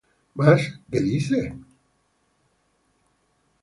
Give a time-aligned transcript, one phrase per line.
[0.33, 1.53] Mas ¿qué dice?